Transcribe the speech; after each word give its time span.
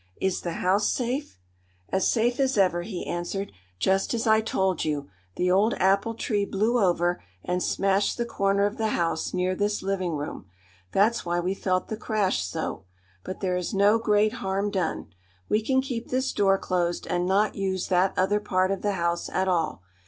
"Is 0.19 0.41
the 0.41 0.53
house 0.53 0.91
safe?" 0.91 1.37
"As 1.89 2.11
safe 2.11 2.39
as 2.39 2.57
ever," 2.57 2.81
he 2.81 3.05
answered. 3.05 3.51
"Just 3.77 4.15
as 4.15 4.25
I 4.25 4.41
told 4.41 4.83
you, 4.83 5.11
the 5.35 5.51
old 5.51 5.75
apple 5.75 6.15
tree 6.15 6.43
blew 6.43 6.83
over, 6.83 7.21
and 7.45 7.61
smashed 7.61 8.17
the 8.17 8.25
corner 8.25 8.65
of 8.65 8.77
the 8.77 8.87
house 8.97 9.31
near 9.31 9.53
this 9.53 9.83
living 9.83 10.13
room. 10.15 10.47
That's 10.91 11.23
why 11.23 11.39
we 11.39 11.53
felt 11.53 11.87
the 11.89 11.97
crash 11.97 12.43
so. 12.43 12.85
But 13.23 13.41
there 13.41 13.55
is 13.55 13.75
no 13.75 13.99
great 13.99 14.33
harm 14.33 14.71
done. 14.71 15.13
We 15.49 15.61
can 15.61 15.81
keep 15.83 16.07
this 16.09 16.33
door 16.33 16.57
closed 16.57 17.05
and 17.05 17.27
not 17.27 17.53
use 17.53 17.85
that 17.89 18.15
other 18.17 18.39
part 18.39 18.71
of 18.71 18.81
the 18.81 18.93
house 18.93 19.29
at 19.29 19.47
all. 19.47 19.83